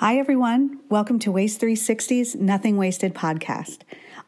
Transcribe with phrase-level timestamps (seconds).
[0.00, 0.80] Hi, everyone.
[0.88, 3.80] Welcome to Waste 360's Nothing Wasted podcast.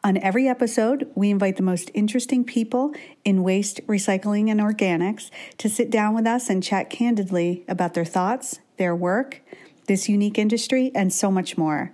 [0.03, 2.93] On every episode, we invite the most interesting people
[3.25, 8.05] in waste, recycling, and organics to sit down with us and chat candidly about their
[8.05, 9.41] thoughts, their work,
[9.87, 11.91] this unique industry, and so much more.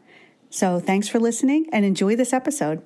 [0.49, 2.81] So, thanks for listening and enjoy this episode.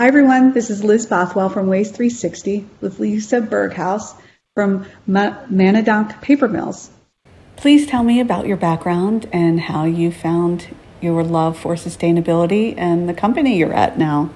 [0.00, 0.52] Hi, everyone.
[0.52, 4.14] This is Liz Bothwell from Waste 360 with Lisa Berghaus
[4.54, 6.90] from Ma- Monadnock Paper Mills.
[7.56, 10.68] Please tell me about your background and how you found
[11.00, 14.30] your love for sustainability and the company you're at now.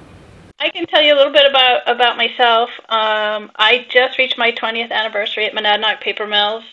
[0.58, 2.70] I can tell you a little bit about about myself.
[2.88, 6.64] Um, I just reached my 20th anniversary at Monadnock Paper Mills.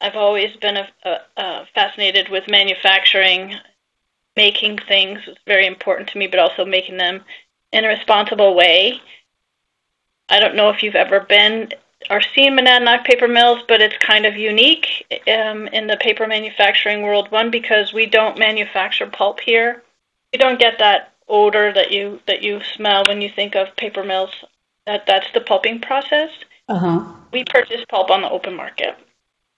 [0.00, 3.54] I've always been a, a, a fascinated with manufacturing,
[4.36, 7.24] making things was very important to me, but also making them
[7.72, 9.00] in a responsible way.
[10.28, 11.72] I don't know if you've ever been
[12.10, 17.02] or seen Monadnock paper mills, but it's kind of unique um, in the paper manufacturing
[17.02, 17.30] world.
[17.30, 19.82] One, because we don't manufacture pulp here.
[20.32, 24.04] You don't get that odor that you that you smell when you think of paper
[24.04, 24.30] mills.
[24.86, 26.30] That that's the pulping process.
[26.68, 27.04] Uh-huh.
[27.32, 28.96] We purchase pulp on the open market.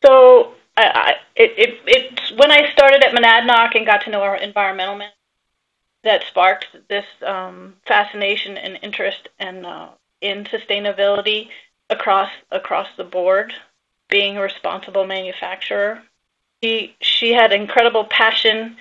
[0.05, 4.23] So I, I it, it it's when I started at Monadnock and got to know
[4.23, 5.11] our environmental man
[6.09, 9.91] that sparked this um, fascination and interest in uh,
[10.23, 11.49] in sustainability
[11.91, 13.53] across across the board.
[14.09, 16.03] Being a responsible manufacturer,
[16.63, 18.79] she she had incredible passion.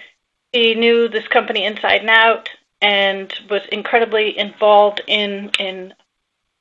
[0.54, 2.50] She knew this company inside and out,
[2.82, 5.94] and was incredibly involved in in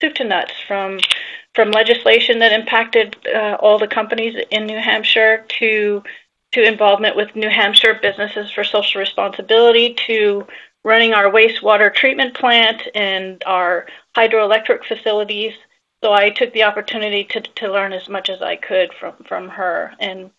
[0.00, 0.98] soup to nuts from
[1.54, 6.02] from legislation that impacted uh, all the companies in New Hampshire to
[6.52, 10.46] to involvement with New Hampshire Businesses for Social Responsibility to
[10.84, 15.52] running our wastewater treatment plant and our hydroelectric facilities.
[16.02, 19.48] So I took the opportunity to, to learn as much as I could from, from
[19.48, 19.92] her.
[19.98, 20.30] And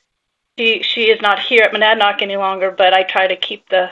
[0.58, 3.90] she she is not here at Monadnock any longer, but I try to keep the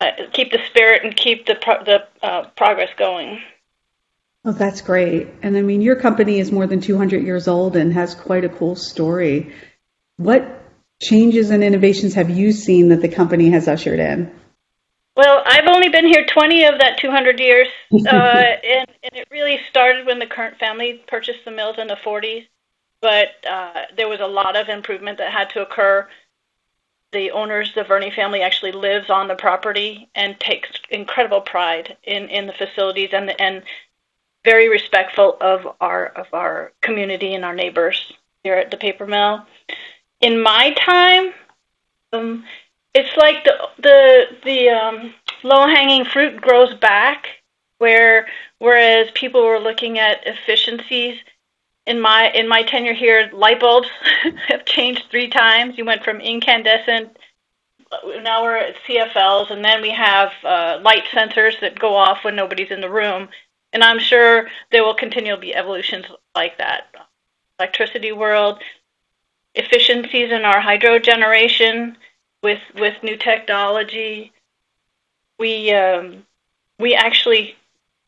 [0.00, 3.40] uh, keep the spirit and keep the pro- the uh, progress going.
[4.44, 5.28] Oh, that's great.
[5.42, 8.48] And I mean, your company is more than 200 years old and has quite a
[8.48, 9.54] cool story.
[10.16, 10.61] What
[11.02, 14.32] changes and innovations have you seen that the company has ushered in?
[15.14, 19.58] Well, I've only been here 20 of that 200 years, uh, and, and it really
[19.68, 22.46] started when the current family purchased the mills in the 40s.
[23.02, 26.08] But uh, there was a lot of improvement that had to occur.
[27.10, 32.28] The owners, the Verney family, actually lives on the property and takes incredible pride in,
[32.28, 33.62] in the facilities and and
[34.44, 38.12] very respectful of our of our community and our neighbors
[38.44, 39.44] here at the paper mill
[40.22, 41.32] in my time,
[42.12, 42.44] um,
[42.94, 47.26] it's like the the the um, low hanging fruit grows back.
[47.78, 48.28] Where
[48.58, 51.18] whereas people were looking at efficiencies
[51.86, 53.88] in my in my tenure here, light bulbs
[54.48, 55.76] have changed three times.
[55.76, 57.16] You went from incandescent.
[58.22, 62.36] Now we're at CFLs, and then we have uh, light sensors that go off when
[62.36, 63.28] nobody's in the room.
[63.74, 66.94] And I'm sure there will continue to be evolutions like that.
[67.58, 68.62] Electricity world,
[69.54, 71.96] efficiencies in our hydro generation
[72.42, 74.32] with with new technology.
[75.38, 76.26] We um,
[76.78, 77.56] we actually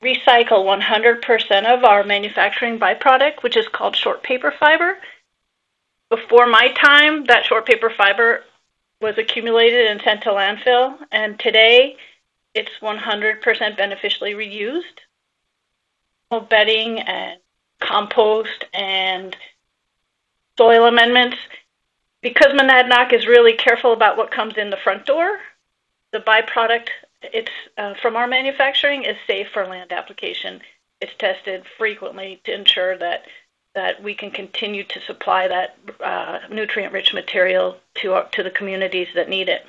[0.03, 4.99] recycle 100% of our manufacturing byproduct, which is called short paper fiber.
[6.11, 8.45] Before my time, that short paper fiber
[9.01, 11.97] was accumulated and sent to landfill, and today
[12.55, 15.01] it's 100% beneficially reused.
[16.51, 17.39] Bedding and
[17.81, 19.37] compost and
[20.57, 21.37] soil amendments.
[22.23, 25.39] Because Monadnock is really careful about what comes in the front door,
[26.13, 26.89] the byproduct
[27.33, 30.61] it's uh, from our manufacturing is safe for land application.
[31.01, 33.25] It's tested frequently to ensure that
[33.75, 39.09] that we can continue to supply that uh, nutrient-rich material to our, to the communities
[39.17, 39.67] that need it.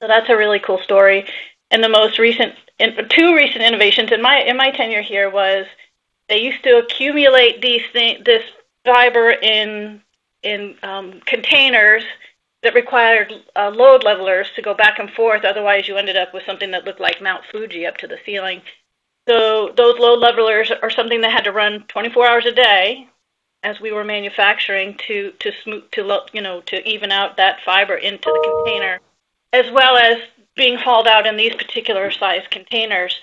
[0.00, 1.26] So that's a really cool story.
[1.70, 5.66] And the most recent, in, two recent innovations in my in my tenure here was
[6.28, 8.44] they used to accumulate these thing, this
[8.84, 10.02] fiber in
[10.42, 12.02] in um, containers
[12.62, 15.44] that required uh, load levelers to go back and forth.
[15.44, 18.62] Otherwise, you ended up with something that looked like Mount Fuji up to the ceiling.
[19.28, 23.08] So those load levelers are something that had to run 24 hours a day
[23.62, 27.94] as we were manufacturing to to smooth to you know to even out that fiber
[27.94, 29.00] into the container,
[29.52, 30.18] as well as
[30.56, 33.20] being hauled out in these particular size containers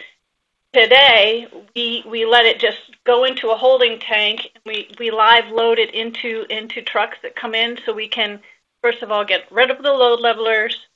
[0.73, 5.47] today we we let it just go into a holding tank and we we live
[5.49, 8.39] load it into into trucks that come in so we can
[8.81, 10.87] first of all get rid of the load levelers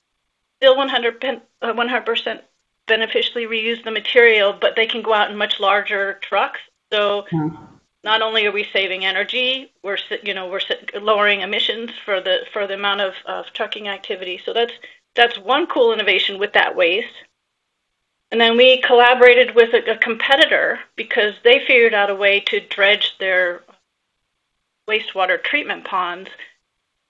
[0.58, 1.22] still 100
[1.64, 2.42] 100% uh,
[2.88, 6.60] beneficially reuse the material but they can go out in much larger trucks
[6.92, 7.26] so
[8.04, 10.62] not only are we saving energy, we're you know we're
[11.00, 14.42] lowering emissions for the for the amount of, of trucking activity.
[14.44, 14.74] So that's
[15.16, 17.14] that's one cool innovation with that waste.
[18.32, 22.62] And then we collaborated with a, a competitor because they figured out a way to
[22.62, 23.62] dredge their
[24.88, 26.30] wastewater treatment ponds.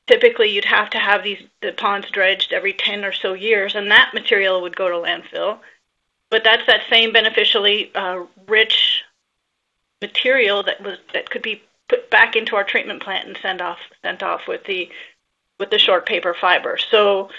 [0.07, 3.89] Typically, you'd have to have these the ponds dredged every 10 or so years, and
[3.91, 5.59] that material would go to landfill.
[6.29, 9.03] But that's that same beneficially uh, rich
[10.01, 13.77] material that was that could be put back into our treatment plant and sent off
[14.01, 14.89] sent off with the
[15.59, 16.77] with the short paper fiber.
[16.77, 17.29] So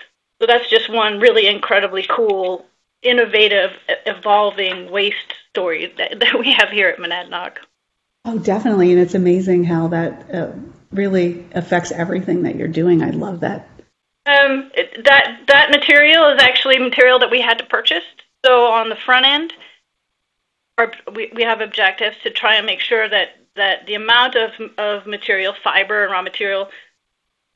[0.40, 2.66] so that's just one really incredibly cool,
[3.02, 3.72] innovative,
[4.06, 7.58] evolving waste story that, that we have here at Monadnock.
[8.24, 10.52] Oh, definitely, and it's amazing how that uh,
[10.92, 13.02] really affects everything that you're doing.
[13.02, 13.68] I love that.
[14.26, 18.04] Um, it, that that material is actually material that we had to purchase.
[18.46, 19.52] So on the front end,
[20.78, 24.52] our, we we have objectives to try and make sure that that the amount of
[24.78, 26.68] of material, fiber and raw material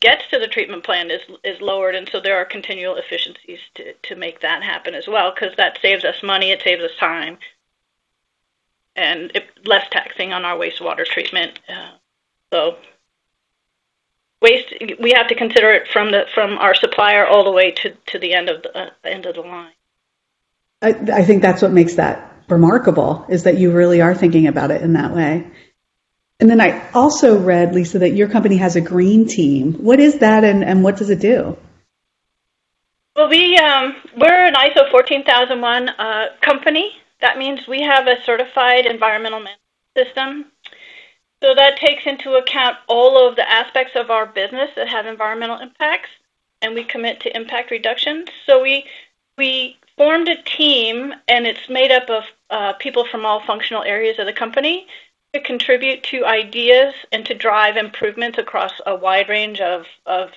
[0.01, 3.93] gets to the treatment plan is is lowered, and so there are continual efficiencies to
[3.95, 7.39] to make that happen as well, because that saves us money, it saves us time,
[8.95, 11.61] and it, less taxing on our wastewater treatment.
[11.69, 11.93] Uh,
[12.53, 12.77] so
[14.43, 17.91] waste we have to consider it from the from our supplier all the way to
[18.07, 19.73] to the end of the uh, end of the line.
[20.83, 24.71] I, I think that's what makes that remarkable is that you really are thinking about
[24.71, 25.51] it in that way.
[26.39, 29.75] And then I also read, Lisa, that your company has a green team.
[29.75, 31.57] What is that and, and what does it do?
[33.15, 36.93] Well, we, um, we're an ISO 14001 uh, company.
[37.23, 39.61] That means we have a certified environmental management
[39.97, 40.45] system.
[41.43, 45.59] So that takes into account all of the aspects of our business that have environmental
[45.59, 46.11] impacts,
[46.61, 48.27] and we commit to impact reduction.
[48.45, 48.85] So we,
[49.39, 54.19] we formed a team, and it's made up of uh, people from all functional areas
[54.19, 54.87] of the company
[55.37, 60.31] to contribute to ideas and to drive improvements across a wide range of, of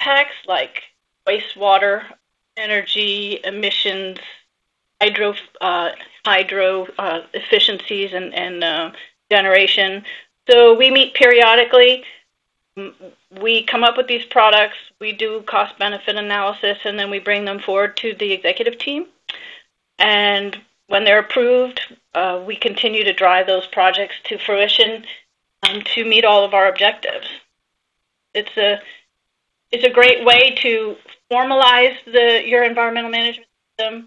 [0.00, 0.82] impacts like
[1.26, 2.04] wastewater,
[2.56, 4.18] energy, emissions,
[5.00, 5.90] hydro, uh,
[6.24, 8.90] hydro uh, efficiencies, and, and uh,
[9.30, 10.04] generation.
[10.48, 12.04] So we meet periodically.
[13.40, 17.44] We come up with these products, we do cost benefit analysis, and then we bring
[17.44, 19.06] them forward to the executive team.
[19.98, 20.58] And
[20.94, 21.80] when they're approved,
[22.14, 25.04] uh, we continue to drive those projects to fruition
[25.64, 27.26] um, to meet all of our objectives.
[28.32, 28.80] It's a
[29.72, 30.94] it's a great way to
[31.28, 34.06] formalize the your environmental management system,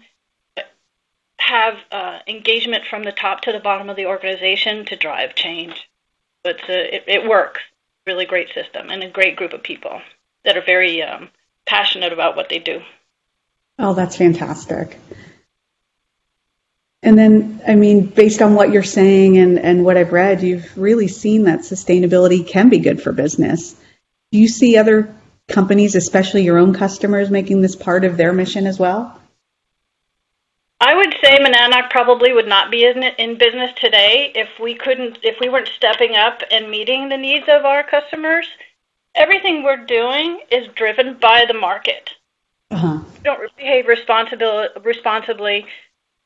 [1.36, 5.90] have uh, engagement from the top to the bottom of the organization to drive change.
[6.46, 7.60] It works.
[8.06, 10.00] Really great system and a great group of people
[10.46, 11.28] that are very um,
[11.66, 12.80] passionate about what they do.
[13.78, 14.96] Oh, that's fantastic.
[17.02, 20.76] And then, I mean, based on what you're saying and, and what I've read, you've
[20.76, 23.74] really seen that sustainability can be good for business.
[24.32, 25.14] Do you see other
[25.46, 29.18] companies, especially your own customers, making this part of their mission as well?
[30.80, 35.18] I would say Monadnock probably would not be in, in business today if we couldn't,
[35.22, 38.46] if we weren't stepping up and meeting the needs of our customers.
[39.14, 42.10] Everything we're doing is driven by the market.
[42.70, 43.00] Uh-huh.
[43.14, 45.66] We don't behave responsibly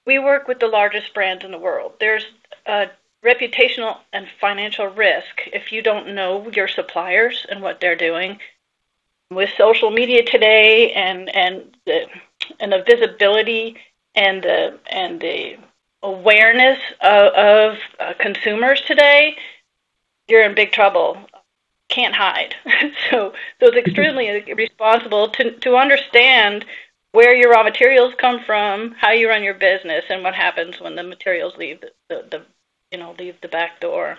[0.06, 1.92] we work with the largest brands in the world.
[2.00, 2.26] There's
[2.66, 2.88] a
[3.24, 8.38] reputational and financial risk if you don't know your suppliers and what they're doing.
[9.30, 12.06] With social media today and and the
[12.60, 13.76] and the visibility
[14.14, 15.56] and the and the
[16.02, 19.36] awareness of, of uh, consumers today,
[20.28, 21.16] you're in big trouble.
[21.88, 22.56] Can't hide.
[23.10, 26.66] so so it's extremely responsible to to understand
[27.12, 30.96] where your raw materials come from, how you run your business, and what happens when
[30.96, 32.42] the materials leave the, the, the
[32.90, 34.18] you know leave the back door.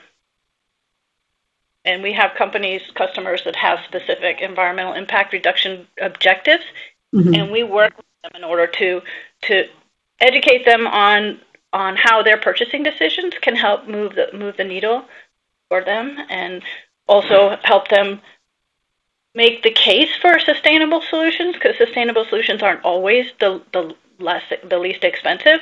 [1.86, 6.64] And we have companies, customers that have specific environmental impact reduction objectives,
[7.14, 7.34] mm-hmm.
[7.34, 9.02] and we work with them in order to
[9.44, 9.66] to
[10.20, 11.42] educate them on
[11.74, 15.04] on how their purchasing decisions can help move the move the needle
[15.68, 16.62] for them, and
[17.08, 18.22] also help them
[19.36, 24.80] make the case for sustainable solutions because sustainable solutions aren't always the the less the
[24.80, 25.60] least expensive,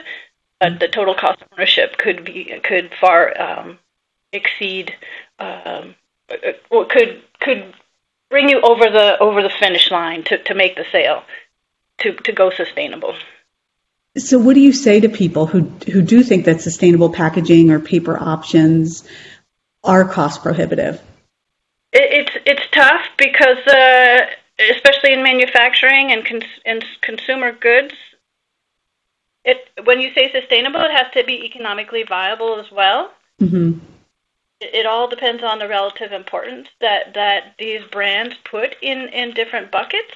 [0.60, 3.80] but the total cost of ownership could be could far um,
[4.32, 4.94] exceed
[5.40, 5.96] um,
[6.70, 7.74] or could could
[8.30, 11.24] bring you over the over the finish line to, to make the sale
[12.00, 13.16] to, to go sustainable.
[14.18, 15.62] So what do you say to people who
[15.92, 19.08] who do think that sustainable packaging or paper options
[19.84, 21.02] are cost prohibitive?
[21.94, 24.28] It, it's it's tough because uh,
[24.70, 27.94] especially in manufacturing and cons- and consumer goods,
[29.44, 33.12] it when you say sustainable, it has to be economically viable as well.
[33.42, 33.80] Mm-hmm.
[34.62, 39.72] it all depends on the relative importance that, that these brands put in, in different
[39.72, 40.14] buckets.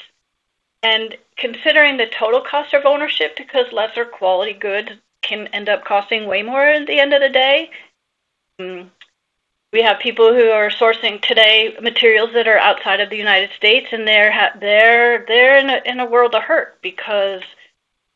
[0.84, 4.92] And considering the total cost of ownership, because lesser quality goods
[5.24, 7.72] can end up costing way more at the end of the day.
[9.76, 13.88] We have people who are sourcing today materials that are outside of the United States,
[13.92, 17.42] and they're they're they're in a, in a world of hurt because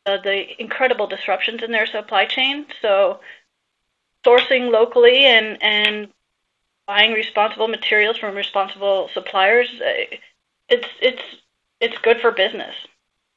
[0.06, 2.64] of the incredible disruptions in their supply chain.
[2.80, 3.20] So,
[4.24, 6.08] sourcing locally and and
[6.86, 10.16] buying responsible materials from responsible suppliers, uh,
[10.70, 11.22] it's it's
[11.78, 12.74] it's good for business.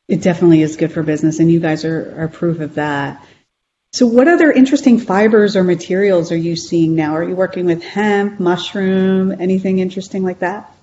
[0.08, 3.22] It definitely is good for business, and you guys are, are proof of that.
[3.93, 7.15] So, what other interesting fibers or materials are you seeing now?
[7.15, 10.73] Are you working with hemp, mushroom, anything interesting like that?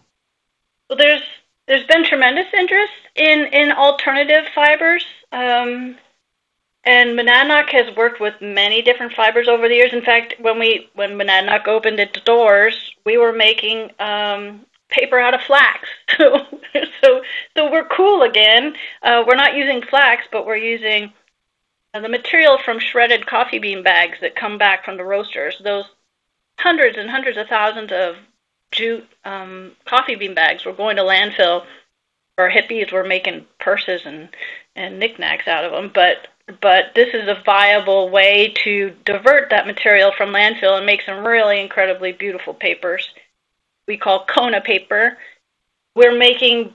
[0.88, 1.22] Well, there's
[1.66, 5.96] there's been tremendous interest in in alternative fibers, um,
[6.84, 9.92] and Monadnock has worked with many different fibers over the years.
[9.92, 15.34] In fact, when we when Monadnock opened its doors, we were making um, paper out
[15.34, 15.88] of flax.
[16.16, 16.46] So
[17.02, 17.22] so
[17.56, 18.76] so we're cool again.
[19.02, 21.12] Uh, we're not using flax, but we're using
[21.92, 25.84] the material from shredded coffee bean bags that come back from the roasters, those
[26.58, 28.16] hundreds and hundreds of thousands of
[28.70, 31.64] jute um, coffee bean bags were going to landfill,
[32.38, 34.28] or hippies were making purses and
[34.76, 35.90] and knickknacks out of them.
[35.92, 36.28] But
[36.60, 41.24] but this is a viable way to divert that material from landfill and make some
[41.24, 43.08] really incredibly beautiful papers.
[43.86, 45.18] We call Kona paper.
[45.96, 46.72] We're making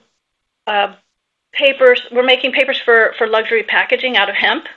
[0.67, 0.95] uh,
[1.53, 2.05] papers.
[2.12, 4.67] We're making papers for for luxury packaging out of hemp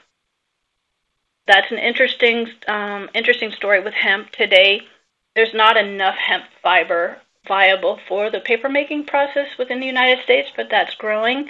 [1.49, 4.83] that's an interesting um, interesting story with hemp today.
[5.35, 10.51] There's not enough hemp fiber viable for the paper making process within the United States,
[10.55, 11.49] but that's growing.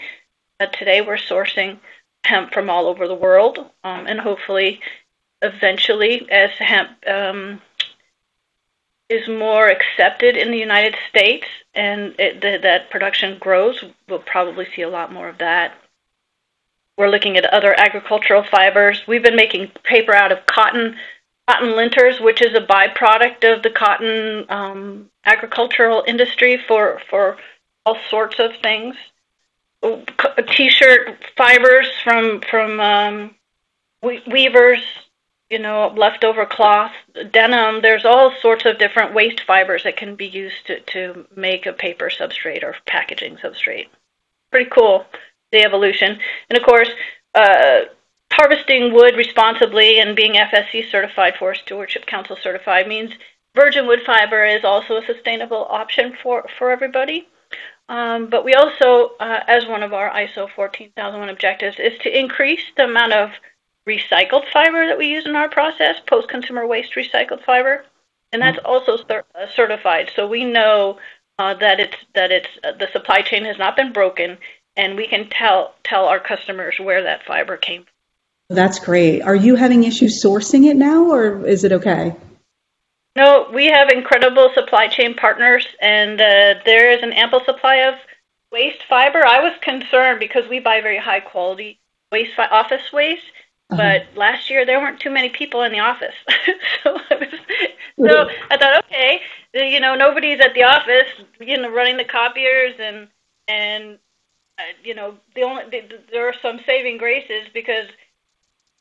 [0.61, 1.79] Uh, today we're sourcing
[2.25, 4.81] hemp from all over the world, um, and hopefully,
[5.43, 7.61] eventually, as hemp um,
[9.09, 14.67] is more accepted in the United States and it, the, that production grows, we'll probably
[14.75, 15.75] see a lot more of that
[16.99, 19.05] we're looking at other agricultural fibers.
[19.07, 20.97] We've been making paper out of cotton
[21.49, 27.39] cotton linters, which is a byproduct of the cotton um, agricultural industry for for
[27.87, 28.97] all sorts of things.
[30.49, 33.35] T-shirt fibers from from um,
[34.03, 34.83] weavers,
[35.49, 36.93] you know, leftover cloth,
[37.31, 37.81] denim.
[37.81, 41.73] There's all sorts of different waste fibers that can be used to to make a
[41.73, 43.87] paper substrate or packaging substrate.
[44.51, 45.07] Pretty cool
[45.53, 46.19] the evolution.
[46.49, 46.91] And of course,
[47.35, 47.81] uh,
[48.33, 53.13] harvesting wood responsibly and being FSC certified, Forest Stewardship Council certified, means
[53.55, 57.29] virgin wood fiber is also a sustainable option for, for everybody.
[57.89, 62.61] Um, but we also, uh, as one of our ISO 14001 objectives, is to increase
[62.77, 63.31] the amount of
[63.89, 67.85] recycled fiber that we use in our process, post-consumer waste recycled fiber,
[68.33, 70.11] and that's also cer- uh, certified.
[70.15, 70.99] So we know
[71.39, 74.37] uh, that it's that it's uh, the supply chain has not been broken,
[74.79, 78.57] and we can tell tell our customers where that fiber came from.
[78.57, 79.21] That's great.
[79.21, 82.15] Are you having issues sourcing it now, or is it okay?
[83.15, 87.95] No, we have incredible supply chain partners, and uh, there is an ample supply of
[88.51, 89.27] waste fiber.
[89.27, 91.79] I was concerned because we buy very high quality
[92.11, 93.25] waste fi- office waste,
[93.71, 93.77] uh-huh.
[93.77, 96.15] but last year there weren't too many people in the office,
[96.83, 97.29] so I was,
[97.99, 99.21] so I thought, okay,
[99.53, 101.09] you know, nobody's at the office,
[101.41, 103.09] you know, running the copiers and
[103.49, 103.99] and
[104.83, 107.87] you know, the only the, there are some saving graces because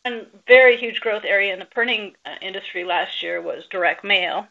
[0.03, 4.47] one very huge growth area in the printing uh, industry last year was direct mail,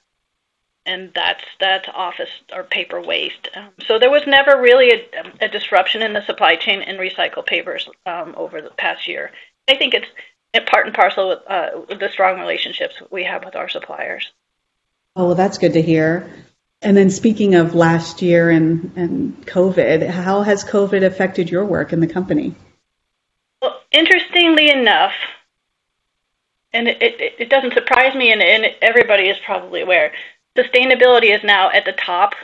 [0.84, 3.48] and that's that's office or paper waste.
[3.54, 7.46] Um, so there was never really a, a, disruption in the supply chain in recycled
[7.46, 9.32] papers um, over the past year.
[9.68, 10.06] I think it's
[10.66, 14.32] part and parcel with, uh, with the strong relationships we have with our suppliers.
[15.14, 16.30] Oh, well, that's good to hear.
[16.82, 21.92] And then speaking of last year and, and COVID, how has COVID affected your work
[21.92, 22.54] in the company?
[23.62, 25.12] Well, interestingly enough,
[26.72, 30.12] and it, it, it doesn't surprise me, and, and everybody is probably aware,
[30.56, 32.34] sustainability is now at the top.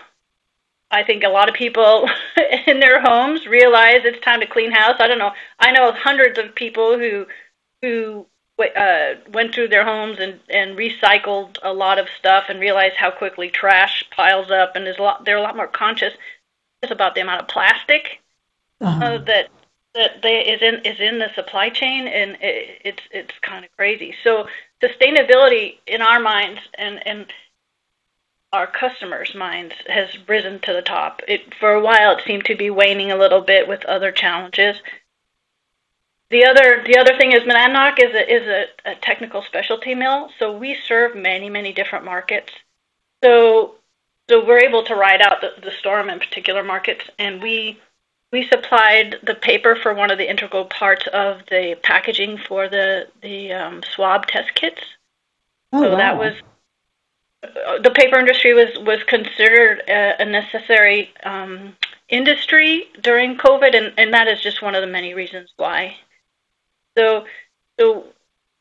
[0.91, 2.09] I think a lot of people
[2.67, 4.97] in their homes realize it's time to clean house.
[4.99, 5.33] I don't know.
[5.59, 7.27] I know hundreds of people who
[7.81, 8.27] who
[8.71, 13.11] uh, went through their homes and, and recycled a lot of stuff and realized how
[13.11, 16.15] quickly trash piles up and is a lot, they're a lot more conscious
[16.83, 18.21] about the amount of plastic
[18.81, 19.05] uh-huh.
[19.05, 19.49] uh, that
[19.95, 23.71] that they, is in is in the supply chain and it, it's it's kind of
[23.77, 24.15] crazy.
[24.25, 24.47] So
[24.83, 27.27] sustainability in our minds and and
[28.53, 31.23] our customers' minds has risen to the top.
[31.29, 34.77] It for a while it seemed to be waning a little bit with other challenges
[36.33, 40.31] the other the other thing is Monadnock is a is a, a technical specialty mill,
[40.39, 42.53] so we serve many many different markets.
[43.23, 43.77] So
[44.29, 47.79] so we're able to ride out the, the storm in particular markets, and we
[48.33, 53.09] we supplied the paper for one of the integral parts of the packaging for the
[53.21, 54.81] the um, swab test kits.
[55.71, 55.97] Oh, so wow.
[55.97, 56.35] that was
[57.83, 61.77] the paper industry was was considered a, a necessary um,
[62.09, 65.95] industry during COVID, and, and that is just one of the many reasons why.
[66.97, 67.25] So,
[67.79, 68.07] so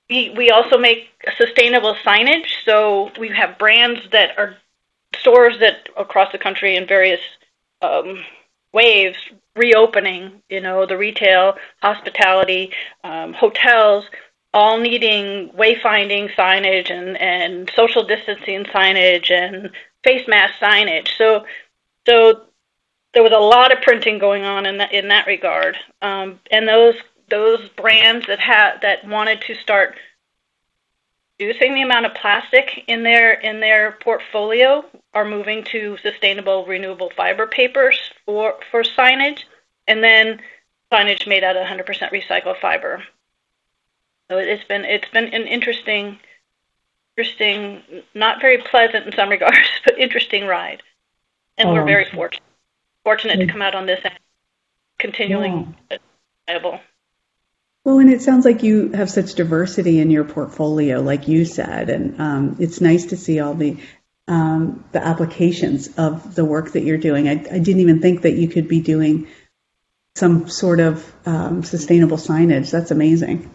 [0.10, 2.48] we we also make sustainable signage.
[2.66, 4.56] So we have brands that are
[5.16, 7.22] stores that across the country in various
[7.82, 8.24] um,
[8.74, 9.18] waves
[9.56, 10.42] reopening.
[10.50, 12.72] You know, the retail, hospitality,
[13.04, 14.06] um, hotels
[14.54, 19.72] all needing wayfinding signage and, and social distancing signage and
[20.04, 21.10] face mask signage.
[21.18, 21.46] So,
[22.06, 22.42] so
[23.14, 25.78] there was a lot of printing going on in that in that regard.
[26.02, 26.96] Um, and those
[27.32, 29.96] those brands that had that wanted to start
[31.40, 37.12] reducing the amount of plastic in their in their portfolio are moving to sustainable renewable
[37.18, 39.44] fiber papers for for signage,
[39.88, 40.40] and then
[40.92, 43.04] signage made out of 100% recycled fiber.
[44.30, 46.20] So it's been it's been an interesting,
[47.18, 47.82] interesting,
[48.14, 50.84] not very pleasant in some regards, but interesting ride,
[51.58, 52.44] and oh, we're very fortunate
[53.04, 54.20] fortunate to come out on this end,
[55.00, 55.98] continuing yeah.
[56.48, 56.80] viable.
[57.84, 61.90] Well, and it sounds like you have such diversity in your portfolio, like you said,
[61.90, 63.78] and um, it's nice to see all the
[64.28, 67.28] um, the applications of the work that you're doing.
[67.28, 69.28] I, I, didn't even think that you could be doing
[70.16, 72.70] some sort of um, sustainable signage.
[72.72, 73.50] That's amazing.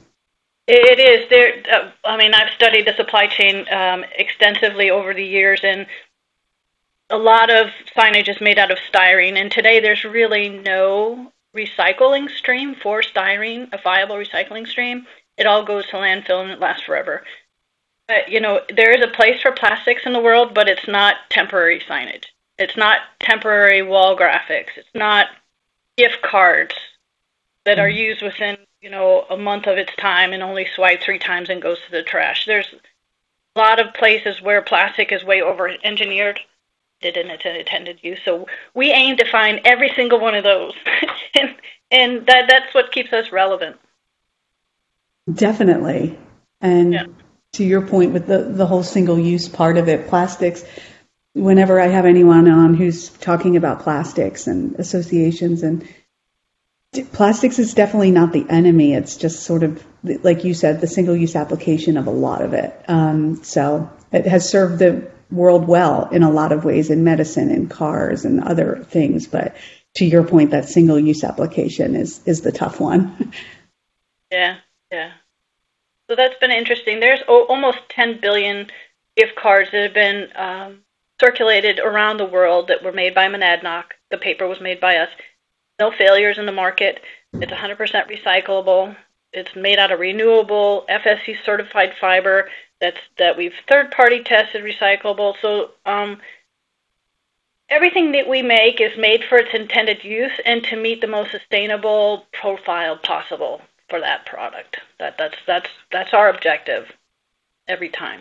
[0.66, 1.62] It is there.
[1.70, 5.86] Uh, I mean, I've studied the supply chain um, extensively over the years, and
[7.08, 9.40] a lot of signage is made out of styrene.
[9.40, 15.06] And today, there's really no recycling stream for styrene, a viable recycling stream.
[15.36, 17.24] It all goes to landfill and it lasts forever.
[18.08, 21.16] But, you know, there is a place for plastics in the world, but it's not
[21.30, 22.26] temporary signage.
[22.58, 24.76] It's not temporary wall graphics.
[24.76, 25.28] It's not
[25.96, 26.74] gift cards
[27.64, 27.96] that are mm.
[27.96, 31.60] used within you know, a month of its time and only swiped three times and
[31.60, 32.46] goes to the trash.
[32.46, 36.38] There's a lot of places where plastic is way over engineered
[37.12, 38.18] did in its intended use.
[38.24, 40.74] So we aim to find every single one of those,
[41.34, 41.54] and
[41.90, 43.76] and that that's what keeps us relevant.
[45.32, 46.18] Definitely,
[46.60, 47.04] and yeah.
[47.54, 50.64] to your point with the the whole single use part of it, plastics.
[51.34, 55.86] Whenever I have anyone on who's talking about plastics and associations and
[57.12, 58.94] plastics is definitely not the enemy.
[58.94, 62.54] It's just sort of, like you said, the single use application of a lot of
[62.54, 62.74] it.
[62.88, 67.50] Um, so it has served the world well in a lot of ways in medicine
[67.50, 69.26] and cars and other things.
[69.26, 69.56] But
[69.94, 73.32] to your point, that single use application is, is the tough one.
[74.30, 74.58] yeah,
[74.90, 75.12] yeah.
[76.08, 77.00] So that's been interesting.
[77.00, 78.68] There's o- almost 10 billion
[79.16, 80.78] gift cards that have been um,
[81.20, 83.86] circulated around the world that were made by Monadnock.
[84.10, 85.08] The paper was made by us
[85.78, 87.02] no failures in the market.
[87.34, 88.96] It's 100% recyclable.
[89.32, 92.48] It's made out of renewable FSC certified fiber
[92.80, 95.34] that's that we've third party tested recyclable.
[95.40, 96.18] So um,
[97.68, 101.30] everything that we make is made for its intended use and to meet the most
[101.30, 104.78] sustainable profile possible for that product.
[104.98, 106.90] That that's that's that's our objective
[107.68, 108.20] every time.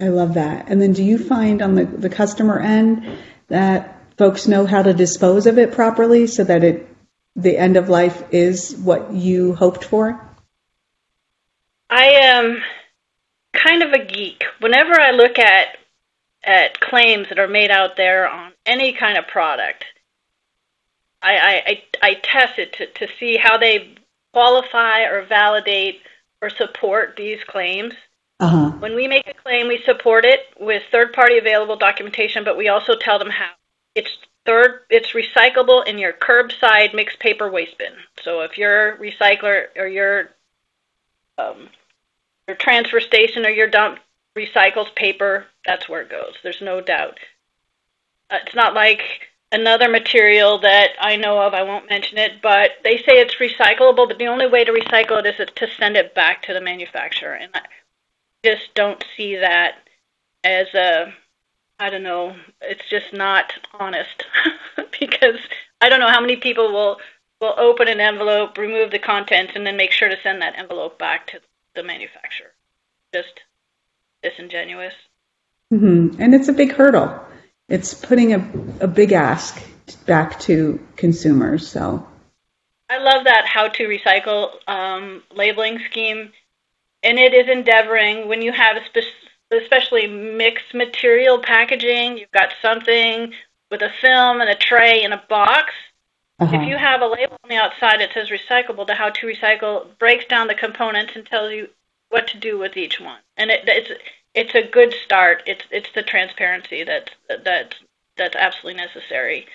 [0.00, 0.68] I love that.
[0.68, 4.94] And then do you find on the, the customer end that folks know how to
[4.94, 6.88] dispose of it properly so that it
[7.36, 10.26] the end of life is what you hoped for?
[11.88, 12.62] I am
[13.62, 14.44] kind of a geek.
[14.60, 15.78] Whenever I look at
[16.42, 19.84] at claims that are made out there on any kind of product,
[21.22, 23.94] I I, I test it to, to see how they
[24.32, 26.00] qualify or validate
[26.40, 27.94] or support these claims.
[28.38, 28.70] Uh-huh.
[28.78, 32.68] When we make a claim, we support it with third party available documentation, but we
[32.68, 33.50] also tell them how.
[33.94, 37.92] It's third, it's recyclable in your curbside mixed paper waste bin.
[38.22, 40.30] So if your recycler or your
[41.38, 41.68] um,
[42.50, 44.00] your transfer station or your dump
[44.36, 46.34] recycles paper, that's where it goes.
[46.42, 47.16] There's no doubt.
[48.28, 51.54] Uh, it's not like another material that I know of.
[51.54, 54.08] I won't mention it, but they say it's recyclable.
[54.08, 57.34] But the only way to recycle it is to send it back to the manufacturer,
[57.34, 57.62] and I
[58.44, 59.76] just don't see that
[60.42, 61.14] as a
[61.78, 62.34] I don't know.
[62.60, 64.24] It's just not honest
[64.98, 65.38] because
[65.80, 66.98] I don't know how many people will
[67.40, 70.98] will open an envelope, remove the contents, and then make sure to send that envelope
[70.98, 72.52] back to the manufacturer.
[73.12, 73.40] Just
[74.22, 74.94] disingenuous.
[75.72, 76.20] Mm-hmm.
[76.20, 77.20] And it's a big hurdle.
[77.68, 79.62] It's putting a, a big ask
[80.06, 81.68] back to consumers.
[81.68, 82.06] So
[82.88, 86.32] I love that how to recycle um, labeling scheme,
[87.02, 92.18] and it is endeavoring when you have a spe- especially mixed material packaging.
[92.18, 93.32] You've got something
[93.70, 95.72] with a film and a tray and a box.
[96.40, 96.56] Uh-huh.
[96.56, 99.86] If you have a label on the outside that says recyclable the how to recycle,
[99.98, 101.68] breaks down the components and tells you
[102.08, 103.18] what to do with each one.
[103.36, 103.90] And it, it's
[104.34, 105.42] it's a good start.
[105.46, 107.12] It's it's the transparency that's
[107.44, 107.76] that's
[108.16, 109.46] that's absolutely necessary.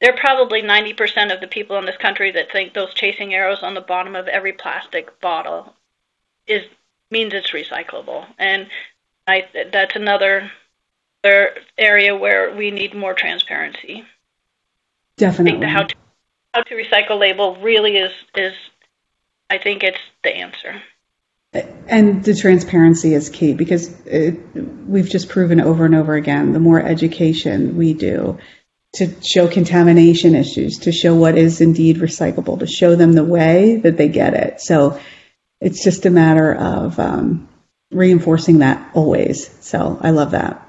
[0.00, 3.62] There are probably 90% of the people in this country that think those chasing arrows
[3.62, 5.74] on the bottom of every plastic bottle
[6.46, 6.62] is
[7.10, 8.66] means it's recyclable, and
[9.26, 10.50] I that's another,
[11.22, 14.04] another area where we need more transparency.
[15.16, 15.60] Definitely.
[15.60, 15.94] the how to
[16.54, 18.54] how to recycle label really is is
[19.50, 20.82] I think it's the answer.
[21.86, 24.40] And the transparency is key because it,
[24.88, 28.38] we've just proven over and over again the more education we do
[28.94, 33.76] to show contamination issues, to show what is indeed recyclable, to show them the way
[33.76, 34.60] that they get it.
[34.60, 35.00] So
[35.60, 37.48] it's just a matter of um,
[37.90, 39.50] reinforcing that always.
[39.64, 40.68] So I love that.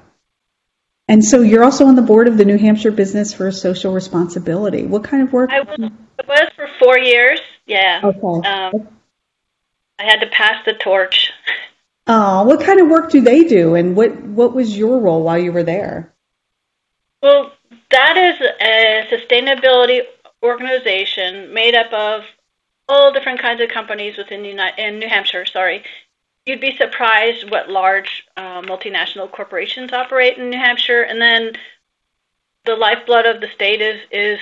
[1.08, 4.86] And so you're also on the board of the New Hampshire Business for Social Responsibility.
[4.86, 5.50] What kind of work?
[5.50, 5.90] I was,
[6.26, 7.40] was for four years.
[7.66, 8.00] Yeah.
[8.02, 8.48] Okay.
[8.48, 8.88] Um,
[9.98, 11.32] I had to pass the torch.
[12.06, 15.38] Oh, what kind of work do they do, and what what was your role while
[15.38, 16.12] you were there?
[17.22, 17.52] Well,
[17.90, 20.02] that is a sustainability
[20.42, 22.22] organization made up of
[22.88, 25.46] all different kinds of companies within United, in New Hampshire.
[25.46, 25.82] Sorry,
[26.46, 31.52] you'd be surprised what large uh, multinational corporations operate in New Hampshire, and then
[32.64, 34.40] the lifeblood of the state is is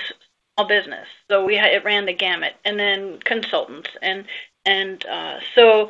[0.55, 1.07] small business.
[1.29, 4.25] So we it ran the gamut, and then consultants and
[4.65, 5.89] and uh, so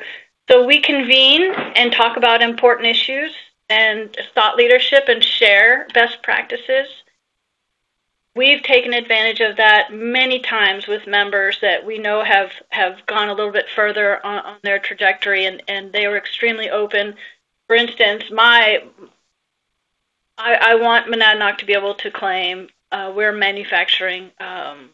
[0.49, 3.32] so we convene and talk about important issues
[3.69, 6.88] and thought leadership and share best practices.
[8.36, 13.30] We've taken advantage of that many times with members that we know have, have gone
[13.30, 17.15] a little bit further on, on their trajectory, and, and they were extremely open.
[17.67, 18.84] For instance, my
[20.38, 24.89] I, I want Monadnock to be able to claim uh, we're manufacturing um,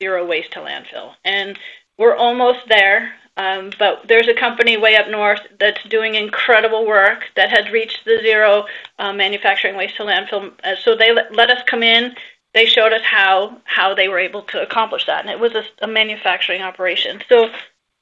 [0.00, 1.58] zero waste to landfill, and
[1.98, 7.24] we're almost there, um, but there's a company way up north that's doing incredible work
[7.36, 8.66] that had reached the zero
[8.98, 10.52] uh, manufacturing waste to landfill.
[10.62, 12.14] Uh, so they let, let us come in.
[12.52, 15.64] They showed us how how they were able to accomplish that, and it was a,
[15.82, 17.20] a manufacturing operation.
[17.28, 17.48] So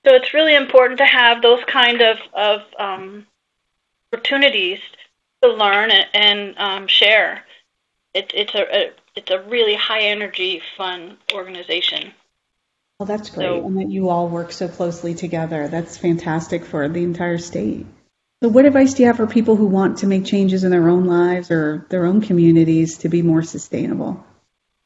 [0.05, 3.27] so it's really important to have those kind of of um,
[4.13, 4.81] opportunities
[5.43, 7.45] to learn and, and um, share.
[8.15, 12.13] It, it's a, a it's a really high energy, fun organization.
[13.03, 13.47] Well, that's great.
[13.47, 15.67] So, and that you all work so closely together.
[15.67, 17.85] That's fantastic for the entire state.
[18.41, 20.89] So, what advice do you have for people who want to make changes in their
[20.89, 24.25] own lives or their own communities to be more sustainable?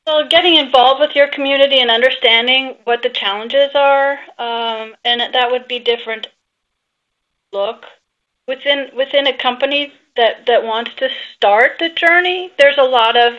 [0.06, 5.50] Well, getting involved with your community and understanding what the challenges are, um, and that
[5.50, 6.28] would be different.
[7.52, 7.84] Look
[8.48, 12.50] within within a company that that wants to start the journey.
[12.58, 13.34] There's a lot of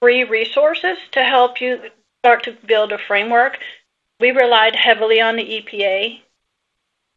[0.00, 1.80] free resources to help you
[2.22, 3.58] start to build a framework
[4.20, 6.20] we relied heavily on the EPA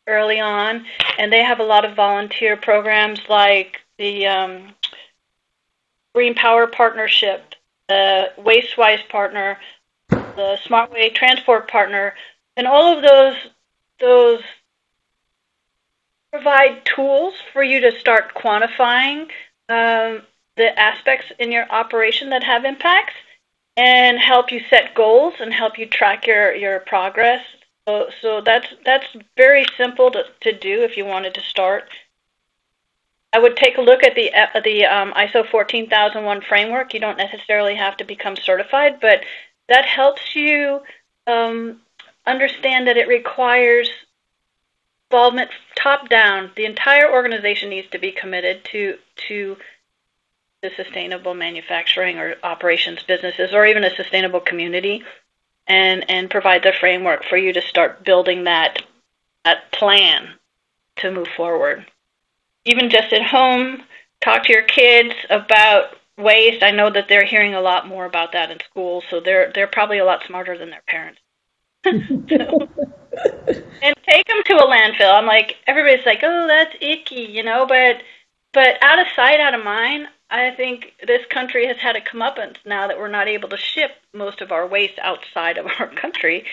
[0.07, 0.85] early on,
[1.17, 4.73] and they have a lot of volunteer programs like the um,
[6.15, 7.55] Green Power Partnership,
[7.87, 9.57] the WasteWise Partner,
[10.09, 12.15] the SmartWay Transport Partner,
[12.55, 13.35] and all of those
[13.99, 14.41] those
[16.31, 19.29] provide tools for you to start quantifying
[19.69, 20.21] um,
[20.57, 23.13] the aspects in your operation that have impacts
[23.75, 27.43] and help you set goals and help you track your, your progress.
[27.87, 31.89] So, so that's that's very simple to, to do if you wanted to start.
[33.33, 34.31] I would take a look at the
[34.63, 36.93] the um, ISO 14001 framework.
[36.93, 39.25] You don't necessarily have to become certified, but
[39.67, 40.81] that helps you
[41.27, 41.81] um,
[42.25, 43.89] understand that it requires
[45.11, 46.51] involvement top down.
[46.55, 49.57] The entire organization needs to be committed to to
[50.63, 55.03] the sustainable manufacturing or operations businesses or even a sustainable community
[55.67, 58.81] and and provide the framework for you to start building that
[59.43, 60.29] that plan
[60.95, 61.85] to move forward.
[62.65, 63.83] Even just at home,
[64.21, 66.63] talk to your kids about waste.
[66.63, 69.67] I know that they're hearing a lot more about that in school, so they're they're
[69.67, 71.19] probably a lot smarter than their parents.
[71.85, 71.91] so,
[73.81, 75.13] and take them to a landfill.
[75.13, 78.01] I'm like everybody's like, "Oh, that's icky," you know, but
[78.53, 80.07] but out of sight, out of mind.
[80.33, 83.91] I think this country has had a comeuppance now that we're not able to ship
[84.13, 86.45] most of our waste outside of our country,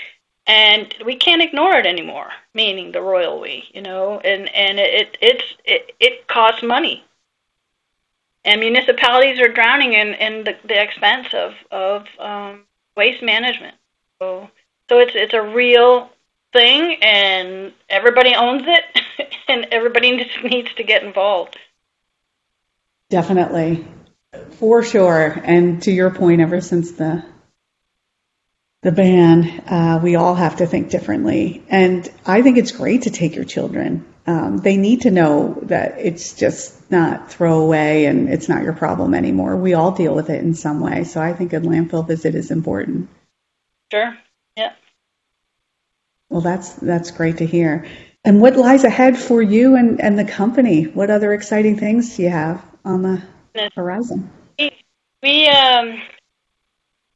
[0.46, 2.28] and we can't ignore it anymore.
[2.52, 7.02] Meaning the royal we, you know, and and it it's it it costs money,
[8.44, 12.64] and municipalities are drowning in in the, the expense of of um,
[12.98, 13.76] waste management.
[14.18, 14.50] So
[14.90, 16.10] so it's it's a real
[16.52, 20.10] thing, and everybody owns it, and everybody
[20.44, 21.56] needs to get involved.
[23.10, 23.86] Definitely,
[24.52, 25.36] for sure.
[25.44, 27.24] And to your point, ever since the
[28.82, 31.62] the ban, uh, we all have to think differently.
[31.68, 34.06] And I think it's great to take your children.
[34.26, 39.12] Um, they need to know that it's just not throwaway and it's not your problem
[39.12, 39.56] anymore.
[39.56, 41.04] We all deal with it in some way.
[41.04, 43.10] So I think a landfill visit is important.
[43.90, 44.16] Sure.
[44.56, 44.72] Yeah.
[46.30, 47.86] Well, that's that's great to hear.
[48.24, 50.84] And what lies ahead for you and, and the company?
[50.84, 54.30] What other exciting things do you have on the horizon?
[55.22, 56.00] We um,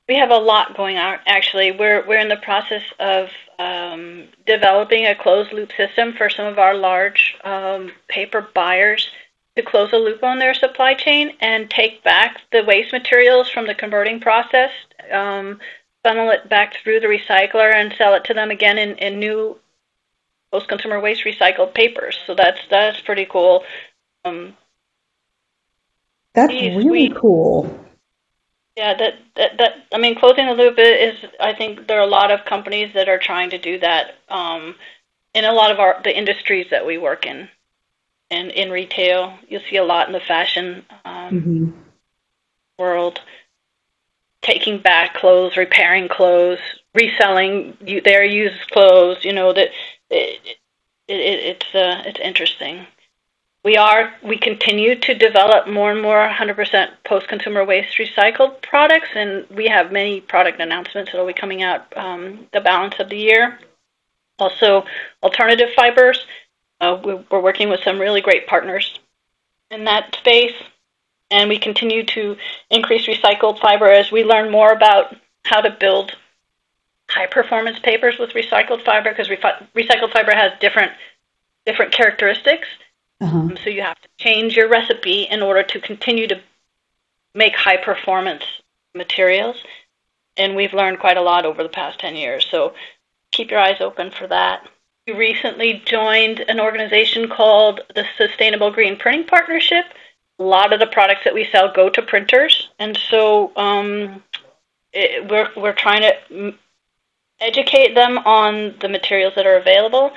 [0.09, 1.19] we have a lot going on.
[1.27, 6.47] Actually, we're we're in the process of um, developing a closed loop system for some
[6.47, 9.11] of our large um, paper buyers
[9.57, 13.67] to close a loop on their supply chain and take back the waste materials from
[13.67, 14.73] the converting process,
[15.13, 15.61] um,
[16.03, 19.57] funnel it back through the recycler, and sell it to them again in, in new
[20.51, 22.19] post-consumer waste recycled papers.
[22.27, 23.65] So that's that's pretty cool.
[24.25, 24.57] Um,
[26.35, 27.85] that's really we, cool.
[28.77, 31.15] Yeah, that, that that I mean, closing the loop is.
[31.39, 34.75] I think there are a lot of companies that are trying to do that um,
[35.33, 37.49] in a lot of our the industries that we work in,
[38.31, 41.71] and in retail, you'll see a lot in the fashion um, mm-hmm.
[42.77, 43.21] world,
[44.43, 46.59] taking back clothes, repairing clothes,
[46.95, 49.25] reselling their used clothes.
[49.25, 49.69] You know that
[50.11, 50.41] it,
[51.07, 52.89] it, it it's uh, it's interesting
[54.23, 59.91] we continue to develop more and more 100% post-consumer waste recycled products, and we have
[59.91, 63.59] many product announcements that will be coming out um, the balance of the year.
[64.39, 64.85] Also,
[65.23, 66.27] alternative fibers.
[66.81, 68.99] Uh, we're working with some really great partners
[69.71, 70.55] in that space,
[71.31, 72.37] and we continue to
[72.71, 76.15] increase recycled fiber as we learn more about how to build
[77.09, 80.93] high performance papers with recycled fiber because recycled fiber has different
[81.93, 82.67] characteristics
[83.25, 83.57] uh-huh.
[83.65, 86.41] So you have to change your recipe in order to continue to
[87.35, 88.45] make high performance
[88.95, 89.57] materials.
[90.37, 92.47] And we've learned quite a lot over the past 10 years.
[92.51, 92.75] So
[93.31, 94.69] keep your eyes open for that.
[95.07, 99.87] We recently joined an organization called the Sustainable Green Printing Partnership.
[100.39, 104.23] A lot of the products that we sell go to printers, and so um,
[104.93, 106.55] it, we're we're trying to
[107.39, 110.11] educate them on the materials that are available,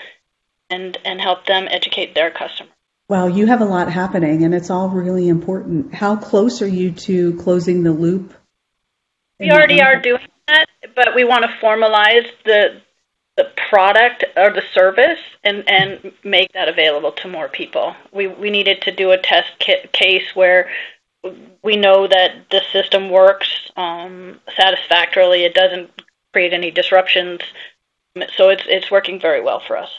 [0.71, 2.76] and and help them educate their customers.
[3.09, 5.93] Wow, you have a lot happening and it's all really important.
[5.93, 8.33] How close are you to closing the loop?
[9.39, 10.65] We already are doing that,
[10.95, 12.81] but we want to formalize the
[13.37, 17.95] the product or the service and, and make that available to more people.
[18.11, 20.71] We, we needed to do a test kit case where
[21.63, 25.43] we know that the system works um, satisfactorily.
[25.43, 25.91] It doesn't
[26.33, 27.41] create any disruptions.
[28.35, 29.91] So it's, it's working very well for us.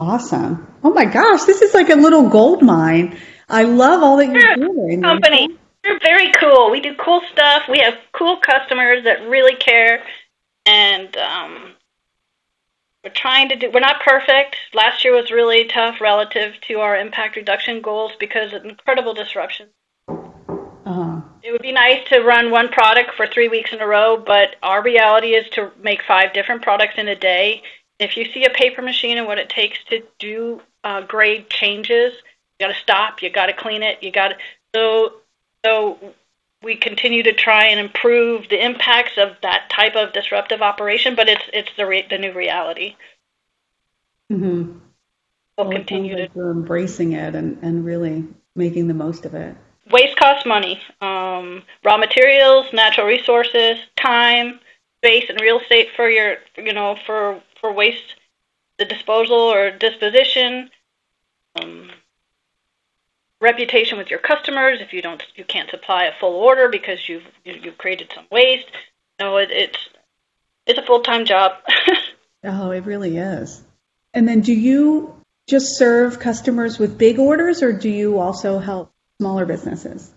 [0.00, 0.66] Awesome.
[0.82, 3.18] Oh my gosh, this is like a little gold mine.
[3.50, 5.02] I love all that you're doing.
[5.02, 5.58] Company.
[5.84, 6.70] We're very cool.
[6.70, 7.64] We do cool stuff.
[7.68, 10.02] We have cool customers that really care,
[10.64, 11.72] and um,
[13.04, 13.70] we're trying to do.
[13.72, 14.56] We're not perfect.
[14.72, 19.68] Last year was really tough relative to our impact reduction goals because of incredible disruption.
[20.08, 21.20] Uh-huh.
[21.42, 24.56] It would be nice to run one product for three weeks in a row, but
[24.62, 27.62] our reality is to make five different products in a day
[28.00, 32.14] if you see a paper machine and what it takes to do uh, grade changes,
[32.58, 33.22] you got to stop.
[33.22, 34.02] You got to clean it.
[34.02, 34.36] You got to
[34.74, 35.12] so
[35.64, 35.98] so
[36.62, 41.28] we continue to try and improve the impacts of that type of disruptive operation, but
[41.28, 42.96] it's it's the re- the new reality.
[44.32, 44.78] Mm-hmm.
[45.58, 49.34] We'll, well continue to like we're embracing it and, and really making the most of
[49.34, 49.56] it.
[49.90, 50.80] Waste costs money.
[51.00, 54.60] Um, raw materials, natural resources, time,
[54.98, 58.16] space, and real estate for your you know for for waste,
[58.78, 60.70] the disposal or disposition,
[61.60, 61.90] um,
[63.40, 67.24] reputation with your customers if you don't you can't supply a full order because you've
[67.44, 68.70] you've created some waste.
[69.18, 69.88] No, it, it's
[70.66, 71.52] it's a full time job.
[72.44, 73.62] oh, it really is.
[74.12, 75.14] And then, do you
[75.48, 80.10] just serve customers with big orders, or do you also help smaller businesses?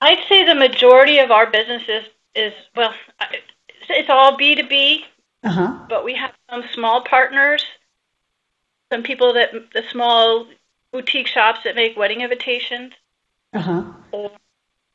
[0.00, 2.04] I'd say the majority of our businesses
[2.34, 2.92] is well,
[3.88, 5.04] it's all B two B
[5.46, 5.86] uh-huh.
[5.88, 7.64] But we have some small partners,
[8.92, 10.46] some people that the small
[10.92, 12.92] boutique shops that make wedding invitations,
[13.52, 13.84] uh-huh.
[14.10, 14.32] or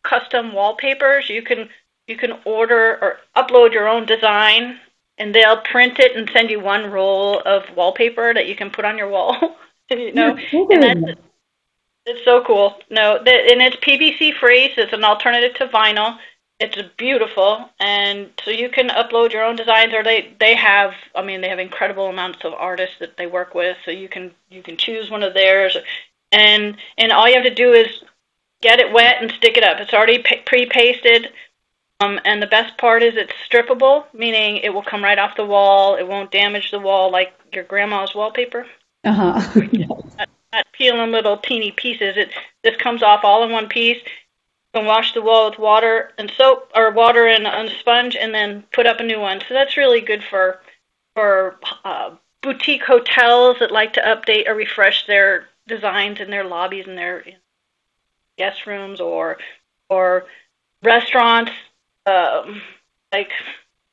[0.04, 1.30] custom wallpapers.
[1.30, 1.70] You can
[2.08, 4.78] you can order or upload your own design,
[5.18, 8.84] and they'll print it and send you one roll of wallpaper that you can put
[8.84, 9.56] on your wall.
[9.90, 11.20] you know, and that's
[12.06, 12.76] it's so cool.
[12.90, 16.18] No, the, and it's PVC free, so it's an alternative to vinyl.
[16.62, 20.94] It's beautiful, and so you can upload your own designs, or they they have.
[21.16, 24.32] I mean, they have incredible amounts of artists that they work with, so you can
[24.50, 25.76] you can choose one of theirs,
[26.32, 28.04] and and all you have to do is
[28.62, 29.80] get it wet and stick it up.
[29.80, 31.30] It's already pre-pasted.
[32.00, 35.46] Um, and the best part is it's strippable, meaning it will come right off the
[35.46, 35.96] wall.
[35.96, 38.66] It won't damage the wall like your grandma's wallpaper.
[39.04, 39.62] Uh huh.
[40.18, 42.18] not, not peeling little teeny pieces.
[42.18, 42.32] It
[42.64, 44.02] this comes off all in one piece.
[44.74, 48.64] Can wash the wall with water and soap, or water and a sponge, and then
[48.72, 49.42] put up a new one.
[49.48, 50.62] So that's really good for
[51.14, 56.88] for uh, boutique hotels that like to update or refresh their designs in their lobbies
[56.88, 57.24] and their
[58.38, 59.38] guest rooms, or
[59.90, 60.26] or
[60.84, 61.52] restaurants
[62.06, 62.62] um,
[63.12, 63.32] like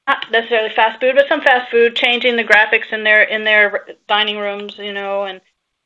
[0.06, 3.86] not necessarily fast food, but some fast food, changing the graphics in their in their
[4.06, 5.40] dining rooms, you know, and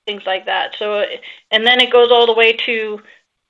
[0.07, 0.77] things like that.
[0.79, 1.05] So,
[1.51, 3.01] and then it goes all the way to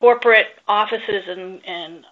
[0.02, 2.04] corporate offices and, and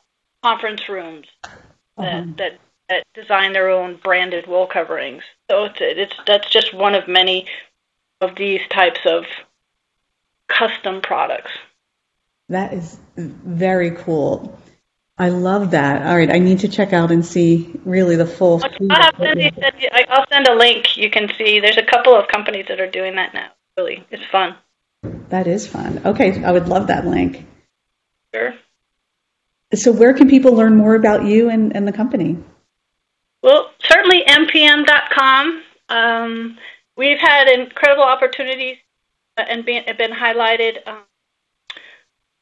[0.44, 1.52] conference rooms that,
[1.98, 2.24] uh-huh.
[2.38, 5.24] that that design their own branded wall coverings.
[5.50, 7.46] So it's it's that's just one of many
[8.20, 9.24] of these types of
[10.46, 11.50] custom products.
[12.48, 14.56] That is very cool.
[15.18, 16.06] I love that.
[16.06, 18.62] All right, I need to check out and see really the full.
[18.62, 19.42] I'll send,
[20.08, 20.96] I'll send a link.
[20.96, 23.50] You can see there's a couple of companies that are doing that now.
[23.76, 24.54] Really, it's fun.
[25.30, 26.02] That is fun.
[26.04, 27.46] Okay, I would love that link.
[28.34, 28.54] Sure.
[29.74, 32.36] So, where can people learn more about you and, and the company?
[33.42, 35.62] Well, certainly mpm.com.
[35.88, 36.58] Um,
[36.96, 38.76] we've had incredible opportunities
[39.36, 41.02] and been, been highlighted um,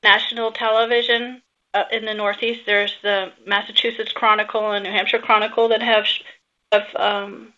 [0.02, 1.42] national television
[1.74, 6.06] uh, in the Northeast, there's the Massachusetts Chronicle and New Hampshire Chronicle that have
[6.72, 7.52] have um,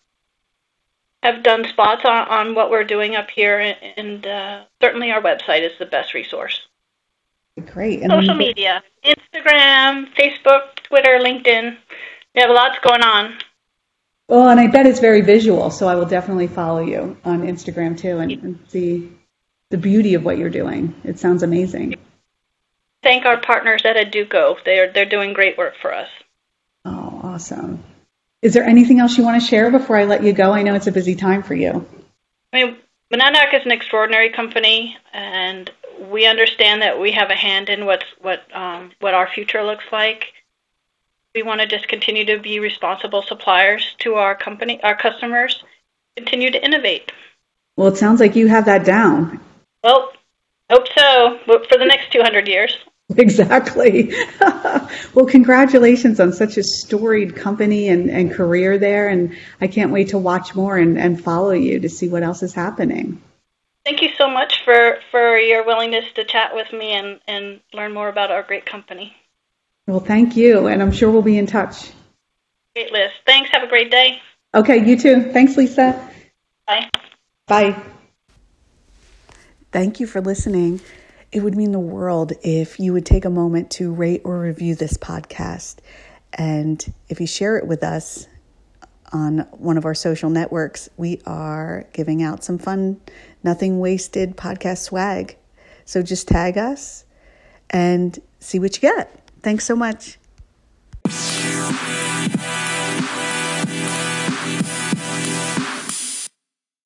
[1.23, 5.61] have done spots on, on what we're doing up here, and uh, certainly our website
[5.61, 6.67] is the best resource.
[7.61, 8.01] Great.
[8.01, 11.77] And Social media, Instagram, Facebook, Twitter, LinkedIn.
[12.35, 13.37] We have lots going on.
[14.27, 17.97] Well, and I bet it's very visual, so I will definitely follow you on Instagram
[17.97, 19.11] too and, and see
[19.69, 20.95] the beauty of what you're doing.
[21.03, 21.95] It sounds amazing
[23.03, 24.57] thank our partners at Educo.
[24.63, 26.09] They're they're doing great work for us.
[26.85, 27.83] Oh, awesome.
[28.41, 30.51] Is there anything else you want to share before I let you go?
[30.51, 31.85] I know it's a busy time for you.
[32.51, 32.77] I mean,
[33.13, 35.69] Monadnock is an extraordinary company, and
[36.09, 39.85] we understand that we have a hand in what's what um, what our future looks
[39.91, 40.33] like.
[41.35, 45.63] We want to just continue to be responsible suppliers to our company, our customers,
[46.17, 47.11] continue to innovate.
[47.77, 49.39] Well, it sounds like you have that down.
[49.83, 50.11] Well,
[50.69, 51.39] hope so.
[51.45, 52.77] For the next 200 years.
[53.17, 54.13] Exactly.
[55.13, 59.07] well, congratulations on such a storied company and, and career there.
[59.07, 62.43] And I can't wait to watch more and, and follow you to see what else
[62.43, 63.21] is happening.
[63.83, 67.93] Thank you so much for, for your willingness to chat with me and, and learn
[67.93, 69.15] more about our great company.
[69.87, 70.67] Well, thank you.
[70.67, 71.91] And I'm sure we'll be in touch.
[72.75, 73.11] Great, Liz.
[73.25, 73.49] Thanks.
[73.51, 74.21] Have a great day.
[74.53, 75.31] Okay, you too.
[75.31, 76.09] Thanks, Lisa.
[76.67, 76.89] Bye.
[77.47, 77.81] Bye.
[79.71, 80.81] Thank you for listening.
[81.31, 84.75] It would mean the world if you would take a moment to rate or review
[84.75, 85.77] this podcast.
[86.33, 88.27] And if you share it with us
[89.13, 92.99] on one of our social networks, we are giving out some fun,
[93.43, 95.37] Nothing Wasted podcast swag.
[95.85, 97.05] So just tag us
[97.69, 99.17] and see what you get.
[99.41, 100.17] Thanks so much.